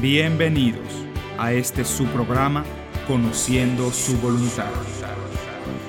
Bienvenidos 0.00 0.92
a 1.38 1.52
este 1.52 1.82
su 1.86 2.04
programa 2.08 2.64
Conociendo 3.08 3.90
su 3.90 4.18
voluntad. 4.18 4.66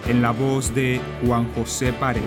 En 0.07 0.21
la 0.21 0.31
voz 0.31 0.73
de 0.73 1.01
Juan 1.25 1.53
José 1.53 1.91
Pared, 1.91 2.21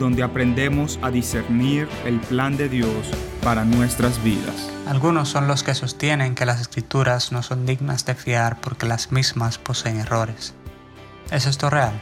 donde 0.00 0.24
aprendemos 0.24 0.98
a 1.02 1.12
discernir 1.12 1.88
el 2.04 2.18
plan 2.18 2.56
de 2.56 2.68
Dios 2.68 3.12
para 3.44 3.64
nuestras 3.64 4.24
vidas. 4.24 4.68
Algunos 4.88 5.28
son 5.28 5.46
los 5.46 5.62
que 5.62 5.76
sostienen 5.76 6.34
que 6.34 6.46
las 6.46 6.60
escrituras 6.60 7.30
no 7.30 7.44
son 7.44 7.64
dignas 7.64 8.04
de 8.06 8.16
fiar 8.16 8.60
porque 8.60 8.86
las 8.86 9.12
mismas 9.12 9.58
poseen 9.58 10.00
errores. 10.00 10.54
¿Es 11.30 11.46
esto 11.46 11.70
real? 11.70 11.92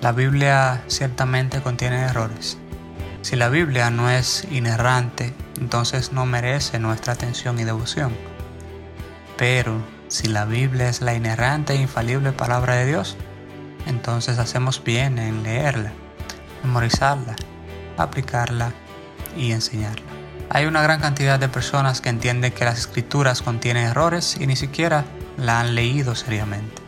La 0.00 0.12
Biblia 0.12 0.82
ciertamente 0.86 1.60
contiene 1.60 2.04
errores. 2.04 2.56
Si 3.20 3.36
la 3.36 3.50
Biblia 3.50 3.90
no 3.90 4.08
es 4.08 4.46
inerrante, 4.50 5.34
entonces 5.60 6.12
no 6.12 6.24
merece 6.24 6.78
nuestra 6.78 7.12
atención 7.12 7.60
y 7.60 7.64
devoción. 7.64 8.12
Pero 9.40 9.80
si 10.08 10.28
la 10.28 10.44
Biblia 10.44 10.90
es 10.90 11.00
la 11.00 11.14
inerrante 11.14 11.72
e 11.72 11.76
infalible 11.76 12.30
palabra 12.30 12.74
de 12.74 12.84
Dios, 12.84 13.16
entonces 13.86 14.38
hacemos 14.38 14.84
bien 14.84 15.18
en 15.18 15.42
leerla, 15.42 15.92
memorizarla, 16.62 17.36
aplicarla 17.96 18.74
y 19.34 19.52
enseñarla. 19.52 20.04
Hay 20.50 20.66
una 20.66 20.82
gran 20.82 21.00
cantidad 21.00 21.38
de 21.38 21.48
personas 21.48 22.02
que 22.02 22.10
entienden 22.10 22.52
que 22.52 22.66
las 22.66 22.80
escrituras 22.80 23.40
contienen 23.40 23.86
errores 23.86 24.36
y 24.38 24.46
ni 24.46 24.56
siquiera 24.56 25.06
la 25.38 25.60
han 25.60 25.74
leído 25.74 26.14
seriamente. 26.14 26.82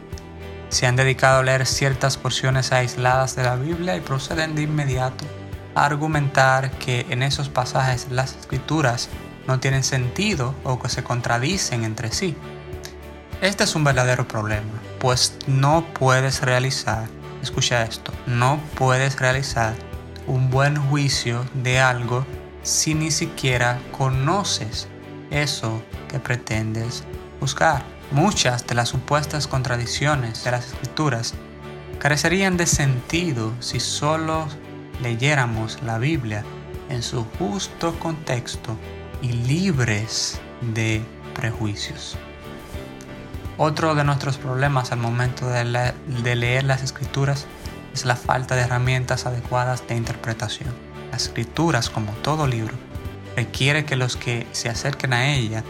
Se 0.69 0.87
han 0.87 0.97
dedicado 0.97 1.39
a 1.39 1.45
leer 1.45 1.65
ciertas 1.65 2.19
porciones 2.19 2.71
aisladas 2.71 3.35
de 3.35 3.45
la 3.45 3.57
Biblia 3.57 3.97
y 3.97 4.01
proceden 4.01 4.55
de 4.55 4.61
inmediato 4.61 5.25
a 5.75 5.87
argumentar 5.87 6.71
que 6.73 7.07
en 7.09 7.23
esos 7.23 7.49
pasajes 7.49 8.09
las 8.11 8.37
escrituras 8.37 9.09
no 9.47 9.61
tienen 9.61 9.83
sentido 9.83 10.55
o 10.65 10.79
que 10.79 10.89
se 10.89 11.03
contradicen 11.03 11.85
entre 11.85 12.13
sí. 12.13 12.37
Este 13.41 13.65
es 13.65 13.75
un 13.75 13.85
verdadero 13.85 14.29
problema, 14.29 14.71
pues 15.01 15.37
no 15.47 15.85
puedes 15.95 16.43
realizar, 16.43 17.09
escucha 17.43 17.83
esto, 17.83 18.13
no 18.27 18.61
puedes 18.77 19.19
realizar 19.19 19.75
un 20.27 20.49
buen 20.51 20.77
juicio 20.77 21.45
de 21.55 21.81
algo 21.81 22.25
si 22.63 22.95
ni 22.95 23.11
siquiera 23.11 23.81
conoces 23.91 24.87
eso 25.31 25.83
que 26.09 26.21
pretendes 26.21 27.03
buscar. 27.41 27.83
Muchas 28.13 28.67
de 28.67 28.75
las 28.75 28.91
supuestas 28.91 29.49
contradicciones 29.49 30.45
de 30.45 30.51
las 30.53 30.67
escrituras 30.67 31.35
carecerían 31.99 32.57
de 32.57 32.67
sentido 32.67 33.53
si 33.59 33.81
solo 33.81 34.47
leyéramos 35.01 35.83
la 35.83 35.99
Biblia 35.99 36.45
en 36.91 37.03
su 37.03 37.25
justo 37.39 37.99
contexto 37.99 38.77
y 39.23 39.33
libres 39.33 40.41
de 40.61 41.03
prejuicios. 41.35 42.19
Otro 43.57 43.95
de 43.95 44.05
nuestros 44.05 44.39
problemas 44.39 44.93
al 44.93 44.99
momento 44.99 45.47
de, 45.49 45.65
leer 46.35 46.65
las 46.65 46.83
escrituras 46.83 47.47
es 47.95 48.05
la 48.05 48.17
falta 48.17 48.57
de 48.57 48.63
herramientas 48.63 49.25
adecuadas 49.27 49.87
de 49.87 49.97
interpretación. 49.97 50.75
Las 51.13 51.25
escrituras, 51.25 51.89
como 51.89 52.13
todo 52.23 52.47
libro, 52.47 52.75
requiere 53.37 53.85
que 53.85 53.97
los 53.97 54.17
que 54.17 54.47
se 54.53 54.69
acerquen 54.69 55.13
a 55.13 55.35
ella 55.35 55.63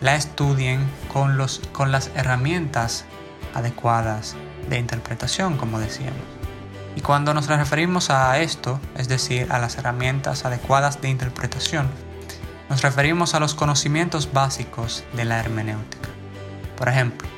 la 0.00 0.14
estudien 0.14 0.86
con, 1.12 1.36
los, 1.36 1.60
con 1.72 1.92
las 1.92 2.10
herramientas 2.14 3.04
adecuadas 3.54 4.36
de 4.68 4.78
interpretación, 4.78 5.56
como 5.56 5.80
decíamos. 5.80 6.20
Y 6.96 7.00
cuando 7.00 7.34
nos 7.34 7.46
referimos 7.46 8.10
a 8.10 8.38
esto, 8.38 8.80
es 8.96 9.08
decir, 9.08 9.46
a 9.50 9.58
las 9.58 9.76
herramientas 9.78 10.44
adecuadas 10.44 11.00
de 11.00 11.08
interpretación, 11.08 11.88
nos 12.70 12.82
referimos 12.82 13.34
a 13.34 13.40
los 13.40 13.54
conocimientos 13.54 14.32
básicos 14.32 15.02
de 15.14 15.24
la 15.24 15.40
hermenéutica. 15.40 16.08
Por 16.78 16.88
ejemplo, 16.88 17.28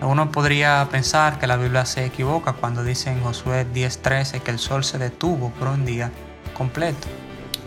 uno 0.00 0.32
podría 0.32 0.88
pensar 0.90 1.38
que 1.38 1.46
la 1.46 1.58
Biblia 1.58 1.84
se 1.84 2.06
equivoca 2.06 2.54
cuando 2.54 2.82
dice 2.82 3.10
en 3.10 3.22
Josué 3.22 3.66
10:13 3.70 4.40
que 4.40 4.50
el 4.50 4.58
sol 4.58 4.82
se 4.82 4.96
detuvo 4.96 5.50
por 5.50 5.68
un 5.68 5.84
día 5.84 6.10
completo. 6.54 7.06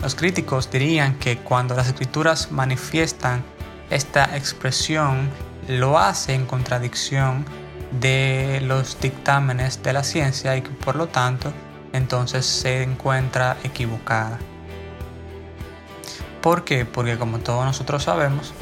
Los 0.02 0.16
críticos 0.16 0.68
dirían 0.68 1.14
que 1.14 1.38
cuando 1.38 1.76
las 1.76 1.86
escrituras 1.86 2.50
manifiestan 2.50 3.44
esta 3.88 4.36
expresión, 4.36 5.30
lo 5.68 5.98
hace 5.98 6.34
en 6.34 6.44
contradicción 6.44 7.44
de 8.00 8.60
los 8.64 9.00
dictámenes 9.00 9.80
de 9.84 9.92
la 9.92 10.02
ciencia 10.02 10.56
y 10.56 10.62
que 10.62 10.70
por 10.70 10.96
lo 10.96 11.06
tanto 11.06 11.52
entonces 11.92 12.44
se 12.44 12.82
encuentra 12.82 13.56
equivocada. 13.62 14.38
¿Por 16.46 16.62
qué? 16.62 16.84
Porque 16.84 17.18
como 17.18 17.40
todos 17.40 17.64
nosotros 17.64 18.04
sabemos, 18.04 18.54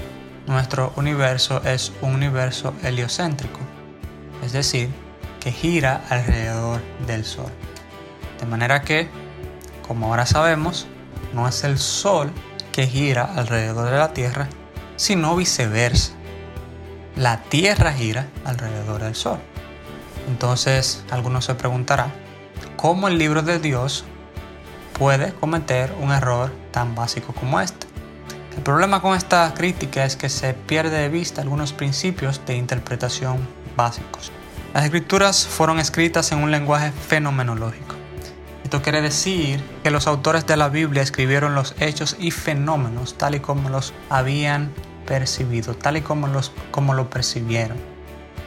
nuestro 0.46 0.94
universo 0.96 1.60
es 1.66 1.92
un 2.00 2.14
universo 2.14 2.72
heliocéntrico, 2.82 3.60
es 4.42 4.52
decir, 4.52 4.88
que 5.38 5.52
gira 5.52 6.02
alrededor 6.08 6.80
del 7.06 7.26
Sol. 7.26 7.52
De 8.40 8.46
manera 8.46 8.80
que, 8.80 9.10
como 9.86 10.06
ahora 10.06 10.24
sabemos, 10.24 10.86
no 11.34 11.46
es 11.46 11.62
el 11.62 11.76
Sol 11.76 12.32
que 12.72 12.86
gira 12.86 13.24
alrededor 13.24 13.90
de 13.90 13.98
la 13.98 14.14
Tierra, 14.14 14.48
sino 14.96 15.36
viceversa. 15.36 16.14
La 17.16 17.42
Tierra 17.42 17.92
gira 17.92 18.28
alrededor 18.46 19.02
del 19.02 19.14
Sol. 19.14 19.40
Entonces, 20.26 21.04
algunos 21.10 21.44
se 21.44 21.54
preguntarán, 21.54 22.10
¿cómo 22.78 23.08
el 23.08 23.18
libro 23.18 23.42
de 23.42 23.58
Dios 23.58 24.06
puede 24.98 25.32
cometer 25.34 25.92
un 26.00 26.12
error 26.12 26.52
tan 26.70 26.94
básico 26.94 27.32
como 27.34 27.60
este. 27.60 27.86
El 28.56 28.62
problema 28.62 29.02
con 29.02 29.16
esta 29.16 29.52
crítica 29.52 30.04
es 30.04 30.16
que 30.16 30.28
se 30.28 30.54
pierde 30.54 30.96
de 30.96 31.08
vista 31.08 31.42
algunos 31.42 31.72
principios 31.72 32.40
de 32.46 32.56
interpretación 32.56 33.38
básicos. 33.76 34.30
Las 34.72 34.84
escrituras 34.84 35.46
fueron 35.46 35.78
escritas 35.78 36.32
en 36.32 36.38
un 36.38 36.50
lenguaje 36.50 36.92
fenomenológico. 36.92 37.96
Esto 38.62 38.80
quiere 38.80 39.02
decir 39.02 39.62
que 39.82 39.90
los 39.90 40.06
autores 40.06 40.46
de 40.46 40.56
la 40.56 40.68
Biblia 40.68 41.02
escribieron 41.02 41.54
los 41.54 41.74
hechos 41.80 42.16
y 42.18 42.30
fenómenos 42.30 43.18
tal 43.18 43.34
y 43.34 43.40
como 43.40 43.68
los 43.68 43.92
habían 44.08 44.72
percibido, 45.06 45.74
tal 45.74 45.96
y 45.96 46.00
como, 46.00 46.28
los, 46.28 46.52
como 46.70 46.94
lo 46.94 47.10
percibieron. 47.10 47.76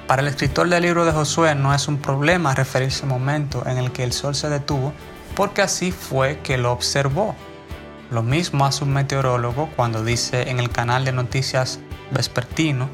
Para 0.08 0.22
el 0.22 0.28
escritor 0.30 0.70
del 0.70 0.84
libro 0.84 1.06
de 1.06 1.12
Josué 1.12 1.54
no 1.54 1.74
es 1.74 1.88
un 1.88 1.98
problema 1.98 2.56
referirse 2.56 3.04
al 3.04 3.10
momento 3.10 3.64
en 3.68 3.78
el 3.78 3.92
que 3.92 4.04
el 4.04 4.14
sol 4.14 4.36
se 4.36 4.50
detuvo 4.50 4.94
porque 5.38 5.62
así 5.62 5.92
fue 5.92 6.40
que 6.40 6.58
lo 6.58 6.72
observó. 6.72 7.36
Lo 8.10 8.24
mismo 8.24 8.66
hace 8.66 8.84
un 8.84 8.92
meteorólogo 8.92 9.70
cuando 9.76 10.04
dice 10.04 10.50
en 10.50 10.60
el 10.60 10.72
canal 10.72 11.06
de 11.06 11.12
noticias 11.12 11.80
vespertino 12.10 12.90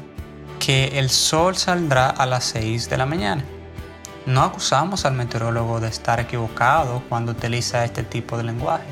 que 0.60 0.98
el 0.98 1.08
sol 1.08 1.56
saldrá 1.56 2.10
a 2.10 2.26
las 2.26 2.44
6 2.44 2.90
de 2.90 2.98
la 2.98 3.06
mañana. 3.06 3.42
No 4.26 4.42
acusamos 4.42 5.06
al 5.06 5.14
meteorólogo 5.14 5.80
de 5.80 5.88
estar 5.88 6.20
equivocado 6.20 7.02
cuando 7.08 7.32
utiliza 7.32 7.82
este 7.82 8.02
tipo 8.02 8.36
de 8.36 8.44
lenguaje, 8.44 8.88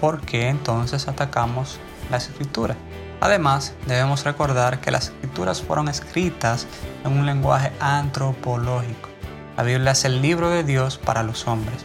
porque 0.00 0.48
entonces 0.48 1.08
atacamos 1.08 1.78
las 2.10 2.28
escrituras. 2.28 2.78
Además, 3.20 3.74
debemos 3.86 4.24
recordar 4.24 4.80
que 4.80 4.90
las 4.90 5.08
escrituras 5.08 5.60
fueron 5.60 5.88
escritas 5.88 6.66
en 7.04 7.18
un 7.18 7.26
lenguaje 7.26 7.70
antropológico. 7.80 9.10
La 9.58 9.62
Biblia 9.62 9.92
es 9.92 10.06
el 10.06 10.22
libro 10.22 10.48
de 10.48 10.64
Dios 10.64 10.96
para 10.96 11.22
los 11.22 11.46
hombres. 11.46 11.84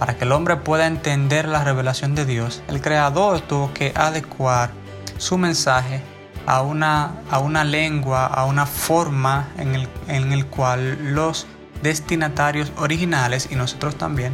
Para 0.00 0.16
que 0.16 0.24
el 0.24 0.32
hombre 0.32 0.56
pueda 0.56 0.86
entender 0.86 1.46
la 1.46 1.62
revelación 1.62 2.14
de 2.14 2.24
Dios, 2.24 2.62
el 2.68 2.80
Creador 2.80 3.42
tuvo 3.42 3.74
que 3.74 3.92
adecuar 3.94 4.70
su 5.18 5.36
mensaje 5.36 6.00
a 6.46 6.62
una, 6.62 7.20
a 7.30 7.38
una 7.38 7.64
lengua, 7.64 8.24
a 8.24 8.46
una 8.46 8.64
forma 8.64 9.48
en 9.58 9.74
el, 9.74 9.88
en 10.08 10.32
el 10.32 10.46
cual 10.46 11.14
los 11.14 11.46
destinatarios 11.82 12.72
originales 12.78 13.48
y 13.50 13.56
nosotros 13.56 13.96
también 13.96 14.32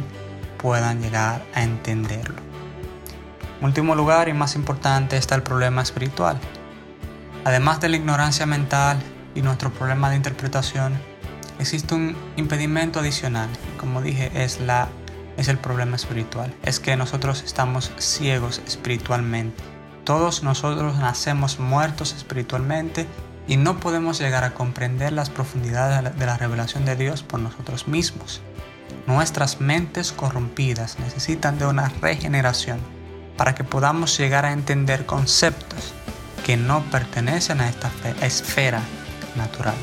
puedan 0.57 1.01
llegar 1.01 1.43
a 1.53 1.63
entenderlo. 1.63 2.37
En 3.59 3.65
último 3.65 3.93
lugar 3.93 4.29
y 4.29 4.33
más 4.33 4.55
importante 4.55 5.17
está 5.17 5.35
el 5.35 5.43
problema 5.43 5.81
espiritual. 5.81 6.39
Además 7.43 7.81
de 7.81 7.89
la 7.89 7.97
ignorancia 7.97 8.45
mental 8.45 8.99
y 9.35 9.41
nuestro 9.41 9.69
problema 9.73 10.09
de 10.09 10.15
interpretación, 10.15 10.97
existe 11.59 11.93
un 11.93 12.15
impedimento 12.37 13.01
adicional. 13.01 13.49
Como 13.77 14.01
dije, 14.01 14.31
es 14.33 14.61
la 14.61 14.87
es 15.37 15.47
el 15.47 15.57
problema 15.57 15.95
espiritual. 15.95 16.53
Es 16.63 16.79
que 16.79 16.97
nosotros 16.97 17.43
estamos 17.43 17.91
ciegos 17.97 18.61
espiritualmente. 18.67 19.63
todos 20.03 20.41
nosotros 20.41 20.95
nacemos 20.97 21.59
muertos 21.59 22.13
espiritualmente 22.13 23.05
y 23.45 23.57
no 23.57 23.79
podemos 23.79 24.19
llegar 24.19 24.45
a 24.45 24.53
comprender 24.53 25.11
las 25.11 25.29
profundidades 25.29 26.17
de 26.17 26.25
la 26.25 26.37
revelación 26.37 26.85
de 26.85 26.95
Dios 26.95 27.23
por 27.23 27.39
nosotros 27.39 27.87
mismos. 27.87 28.41
Nuestras 29.05 29.59
mentes 29.59 30.13
corrompidas 30.13 30.97
necesitan 30.99 31.59
de 31.59 31.65
una 31.65 31.89
regeneración 32.01 32.79
para 33.35 33.53
que 33.53 33.63
podamos 33.63 34.17
llegar 34.17 34.45
a 34.45 34.53
entender 34.53 35.05
conceptos 35.05 35.93
que 36.45 36.57
no 36.57 36.81
pertenecen 36.89 37.59
a 37.59 37.69
esta 37.69 37.91
esfera 38.21 38.81
natural. 39.35 39.75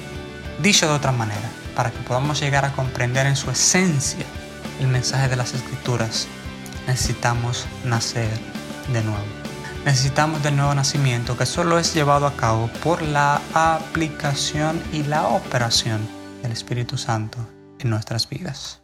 Dicho 0.63 0.87
de 0.87 0.95
otra 0.95 1.13
manera, 1.13 1.51
para 1.77 1.91
que 1.91 1.99
podamos 1.99 2.41
llegar 2.41 2.65
a 2.65 2.73
comprender 2.73 3.27
en 3.27 3.37
su 3.37 3.51
esencia 3.51 4.25
el 4.81 4.89
mensaje 4.89 5.29
de 5.29 5.37
las 5.37 5.55
escrituras, 5.55 6.27
necesitamos 6.87 7.67
nacer 7.85 8.31
de 8.93 9.03
nuevo. 9.03 9.25
Necesitamos 9.85 10.43
del 10.43 10.57
nuevo 10.57 10.75
nacimiento 10.75 11.37
que 11.37 11.47
solo 11.47 11.79
es 11.79 11.95
llevado 11.95 12.27
a 12.27 12.37
cabo 12.37 12.69
por 12.83 13.03
la 13.03 13.41
aplicación 13.53 14.83
y 14.93 15.03
la 15.03 15.29
operación 15.29 16.01
del 16.43 16.53
Espíritu 16.53 16.97
Santo 16.97 17.39
en 17.79 17.91
nuestras 17.91 18.29
vidas. 18.29 18.84